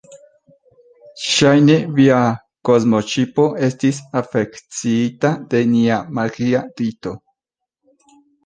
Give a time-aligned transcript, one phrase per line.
[1.23, 2.21] Ŝajne, via
[2.71, 7.15] kosmoŝipo estis afekciita de nia magia rito.